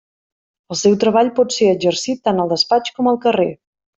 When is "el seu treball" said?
0.75-1.29